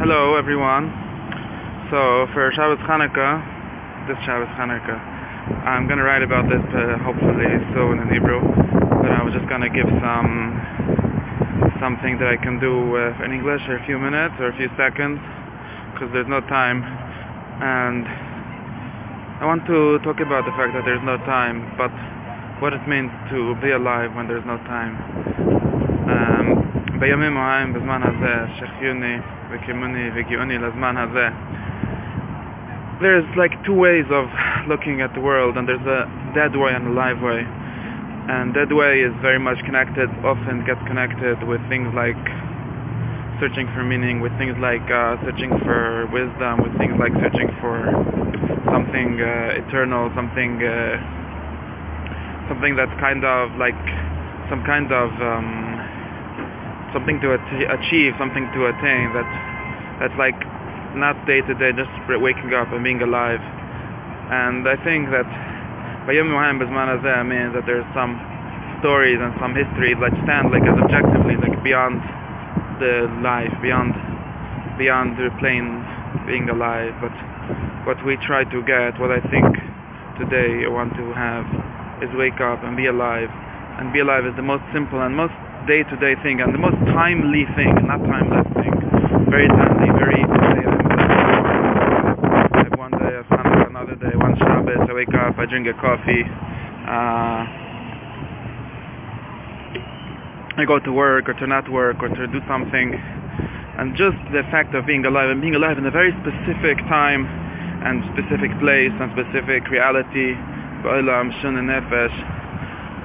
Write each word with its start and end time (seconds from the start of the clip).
Hello 0.00 0.34
everyone. 0.34 0.88
So 1.92 2.24
for 2.32 2.48
Shabbos 2.56 2.80
Hanukkah, 2.88 3.36
this 4.08 4.16
Shabbos 4.24 4.48
Hanukkah, 4.56 4.96
I'm 5.68 5.86
gonna 5.88 6.04
write 6.08 6.22
about 6.22 6.48
this 6.48 6.64
uh, 6.72 6.96
hopefully 7.04 7.44
soon 7.76 8.00
in 8.00 8.08
Hebrew, 8.08 8.40
but 8.40 9.12
I 9.12 9.20
was 9.20 9.36
just 9.36 9.44
gonna 9.52 9.68
give 9.68 9.84
some 10.00 10.56
something 11.84 12.16
that 12.16 12.32
I 12.32 12.40
can 12.40 12.56
do 12.56 12.96
uh, 12.96 13.24
in 13.28 13.32
English 13.36 13.60
for 13.68 13.76
a 13.76 13.84
few 13.84 13.98
minutes 13.98 14.40
or 14.40 14.48
a 14.48 14.56
few 14.56 14.72
seconds, 14.80 15.20
because 15.92 16.08
there's 16.16 16.32
no 16.32 16.40
time, 16.48 16.80
and 17.60 18.08
I 19.36 19.44
want 19.44 19.68
to 19.68 20.00
talk 20.00 20.24
about 20.24 20.48
the 20.48 20.56
fact 20.56 20.72
that 20.80 20.88
there's 20.88 21.04
no 21.04 21.20
time, 21.28 21.76
but 21.76 21.92
what 22.64 22.72
it 22.72 22.88
means 22.88 23.12
to 23.36 23.52
be 23.60 23.76
alive 23.76 24.16
when 24.16 24.32
there's 24.32 24.48
no 24.48 24.56
time. 24.64 24.96
בימים 26.99 27.37
ההם 27.37 27.73
בזמן 27.73 28.01
הזה 28.03 28.45
שחיוני 28.55 29.17
וקימוני 29.49 30.09
וגיוני 30.13 30.57
לזמן 30.57 30.97
הזה 30.97 31.29
there's 33.01 33.27
like 33.35 33.51
two 33.65 33.73
ways 33.73 34.07
of 34.09 34.27
looking 34.67 35.01
at 35.01 35.13
the 35.13 35.19
world 35.19 35.57
and 35.57 35.67
there's 35.67 35.87
a 35.99 36.07
dead 36.33 36.55
way 36.55 36.71
and 36.73 36.87
a 36.87 36.91
live 36.91 37.21
way 37.21 37.41
and 38.29 38.53
dead 38.53 38.71
way 38.71 39.01
is 39.01 39.13
very 39.21 39.39
much 39.39 39.59
connected 39.65 40.09
often 40.23 40.63
gets 40.65 40.81
connected 40.87 41.37
with 41.43 41.61
things 41.67 41.89
like 41.93 42.23
searching 43.39 43.67
for 43.75 43.83
meaning 43.83 44.21
with 44.21 44.31
things 44.37 44.55
like 44.59 44.85
uh, 44.89 45.19
searching 45.25 45.51
for 45.65 46.07
wisdom 46.07 46.63
with 46.63 46.71
things 46.79 46.95
like 46.97 47.11
searching 47.19 47.49
for 47.59 47.77
something 48.71 49.19
uh, 49.19 49.61
eternal 49.61 50.09
something 50.15 50.63
uh, 50.63 50.95
something 52.47 52.75
that's 52.75 52.95
kind 52.99 53.25
of 53.25 53.51
like 53.59 53.77
some 54.49 54.63
kind 54.63 54.91
of 54.91 55.09
um, 55.21 55.78
something 56.92 57.20
to 57.20 57.34
achieve, 57.34 58.14
something 58.18 58.48
to 58.54 58.66
attain 58.66 59.12
that 59.14 59.28
that's 60.00 60.16
like 60.18 60.38
not 60.96 61.14
day 61.26 61.40
to 61.42 61.54
day, 61.54 61.72
just 61.72 61.90
waking 62.08 62.52
up 62.54 62.72
and 62.72 62.82
being 62.82 63.02
alive. 63.02 63.40
And 64.30 64.66
I 64.66 64.76
think 64.82 65.10
that 65.10 65.26
Bayom 66.08 66.30
Bezman 66.32 67.28
means 67.28 67.54
that 67.54 67.66
there's 67.66 67.86
some 67.94 68.18
stories 68.80 69.18
and 69.20 69.34
some 69.38 69.54
history 69.54 69.94
that 69.94 70.12
stand 70.24 70.50
like 70.50 70.64
as 70.64 70.78
objectively 70.80 71.36
like 71.36 71.62
beyond 71.62 72.00
the 72.80 73.06
life, 73.22 73.52
beyond 73.62 73.94
beyond 74.78 75.18
the 75.20 75.28
plain 75.38 75.84
being 76.26 76.48
alive. 76.48 76.96
But 77.04 77.12
what 77.86 78.00
we 78.04 78.16
try 78.16 78.44
to 78.44 78.58
get, 78.64 78.98
what 78.98 79.12
I 79.12 79.20
think 79.28 79.46
today 80.18 80.64
I 80.64 80.70
want 80.72 80.96
to 80.96 81.12
have 81.12 81.44
is 82.02 82.08
wake 82.16 82.40
up 82.40 82.64
and 82.64 82.76
be 82.76 82.86
alive. 82.86 83.28
And 83.78 83.92
be 83.92 84.00
alive 84.00 84.24
is 84.24 84.34
the 84.36 84.42
most 84.42 84.64
simple 84.72 85.00
and 85.00 85.14
most 85.14 85.36
day-to-day 85.66 86.16
thing 86.22 86.40
and 86.40 86.54
the 86.54 86.58
most 86.58 86.76
timely 86.92 87.44
thing, 87.56 87.74
not 87.86 88.00
timeless 88.04 88.46
thing. 88.54 88.72
Very 89.30 89.48
timely, 89.48 89.90
very 89.98 90.24
one 92.80 92.92
day 92.92 93.14
of 93.16 93.26
Hanukkah, 93.26 93.68
another 93.68 93.94
day, 93.96 94.16
one 94.16 94.36
Shabbos, 94.38 94.88
I 94.88 94.92
wake 94.94 95.12
up, 95.14 95.38
I 95.38 95.44
drink 95.46 95.66
a 95.68 95.74
coffee, 95.74 96.24
uh, 96.24 97.44
I 100.56 100.64
go 100.66 100.78
to 100.80 100.92
work 100.92 101.28
or 101.28 101.34
to 101.34 101.46
not 101.46 101.70
work 101.70 102.02
or 102.02 102.08
to 102.08 102.26
do 102.26 102.40
something. 102.48 102.94
And 103.78 103.96
just 103.96 104.16
the 104.32 104.42
fact 104.50 104.74
of 104.74 104.86
being 104.86 105.04
alive 105.04 105.30
and 105.30 105.40
being 105.40 105.54
alive 105.54 105.78
in 105.78 105.86
a 105.86 105.90
very 105.90 106.12
specific 106.20 106.78
time 106.88 107.26
and 107.84 108.02
specific 108.12 108.50
place 108.60 108.92
and 109.00 109.12
specific 109.12 109.68
reality, 109.68 110.34
Ba'olam, 110.82 111.30
Shun 111.40 111.56
and 111.56 111.68
Nefesh, 111.68 112.39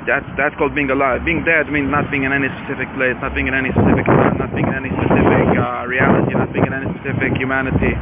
that's 0.06 0.26
that's 0.38 0.56
called 0.56 0.74
being 0.78 0.90
alive. 0.90 1.26
Being 1.26 1.44
dead 1.44 1.70
means 1.74 1.90
not 1.90 2.10
being 2.14 2.24
in 2.24 2.32
any 2.32 2.48
specific 2.62 2.90
place, 2.94 3.18
not 3.22 3.34
being 3.34 3.50
in 3.50 3.58
any 3.58 3.74
specific 3.74 4.06
time, 4.06 4.38
not 4.38 4.54
being 4.54 4.70
in 4.70 4.78
any 4.78 4.94
specific 4.94 5.50
uh, 5.58 5.86
reality, 5.90 6.34
not 6.38 6.54
being 6.54 6.66
in 6.66 6.74
any 6.74 6.90
specific 7.02 7.34
humanity. 7.38 7.94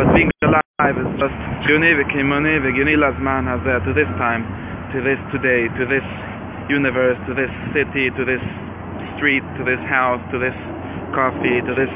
But 0.00 0.16
being 0.16 0.32
alive 0.42 0.96
is 0.96 1.08
just 1.20 1.36
Juni 1.68 1.92
v'kimuni 1.92 2.64
v'gini 2.64 2.96
lazman 2.96 3.44
hazeh 3.44 3.84
to 3.84 3.92
this 3.92 4.08
time, 4.16 4.48
to 4.96 5.04
this 5.04 5.20
today, 5.28 5.68
to 5.76 5.84
this 5.84 6.04
universe, 6.72 7.20
to 7.28 7.36
this 7.36 7.52
city, 7.76 8.08
to 8.16 8.24
this 8.24 8.42
street, 9.16 9.44
to 9.60 9.62
this 9.68 9.80
house, 9.84 10.24
to 10.32 10.40
this 10.40 10.56
coffee, 11.12 11.60
to 11.68 11.72
this 11.76 11.92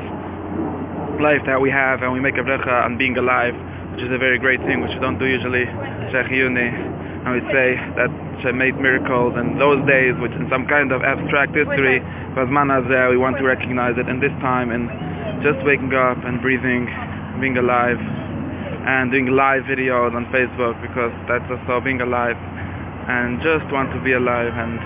life 1.21 1.41
that 1.49 1.61
we 1.61 1.71
have, 1.71 2.03
and 2.03 2.12
we 2.12 2.21
make 2.21 2.37
a 2.37 2.45
brecha 2.45 2.84
on 2.84 2.99
being 2.99 3.16
alive, 3.16 3.55
which 3.93 4.03
is 4.05 4.12
a 4.12 4.19
very 4.19 4.39
great 4.39 4.61
thing, 4.69 4.81
which 4.81 4.93
we 4.93 5.00
don't 5.00 5.19
do 5.19 5.27
usually. 5.27 5.65
Shechiyuni 6.12 6.91
and 7.25 7.38
we 7.38 7.43
say 7.55 7.78
that 7.94 8.10
she 8.43 8.50
made 8.50 8.75
miracles 8.78 9.34
in 9.38 9.59
those 9.59 9.78
days, 9.87 10.15
which 10.19 10.33
in 10.34 10.50
some 10.50 10.66
kind 10.66 10.91
of 10.91 11.03
abstract 11.03 11.55
history, 11.55 12.03
was 12.34 12.50
there. 12.91 13.10
we 13.10 13.16
want 13.16 13.38
to 13.38 13.44
recognize 13.47 13.94
it 13.97 14.09
in 14.09 14.19
this 14.19 14.34
time 14.43 14.75
and 14.75 14.91
just 15.43 15.62
waking 15.62 15.94
up 15.94 16.19
and 16.27 16.43
breathing, 16.43 16.91
being 17.38 17.56
alive, 17.59 17.99
and 18.87 19.12
doing 19.15 19.31
live 19.31 19.62
videos 19.71 20.15
on 20.15 20.27
Facebook 20.34 20.75
because 20.83 21.15
that's 21.31 21.47
also 21.47 21.78
being 21.78 22.00
alive, 22.00 22.34
and 23.06 23.39
just 23.39 23.66
want 23.71 23.93
to 23.94 24.00
be 24.03 24.12
alive, 24.19 24.50
and 24.59 24.83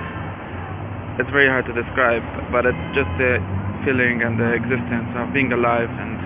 it's 1.16 1.30
very 1.32 1.48
hard 1.48 1.64
to 1.64 1.72
describe, 1.72 2.20
but 2.52 2.68
it's 2.68 2.84
just 2.92 3.08
the 3.16 3.40
feeling 3.84 4.20
and 4.20 4.36
the 4.36 4.52
existence 4.52 5.08
of 5.16 5.32
being 5.32 5.52
alive 5.52 5.88
and 5.88 6.20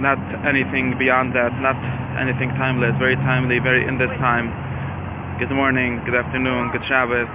not 0.00 0.18
anything 0.44 0.96
beyond 0.98 1.34
that, 1.34 1.52
not 1.60 1.76
anything 2.20 2.50
timeless, 2.50 2.94
very 2.98 3.16
timely, 3.16 3.58
very 3.58 3.86
in 3.86 3.98
this 3.98 4.10
time. 4.18 4.52
Good 5.38 5.50
morning, 5.50 6.02
good 6.04 6.14
afternoon, 6.14 6.70
good 6.72 6.84
Shabbos. 6.88 7.28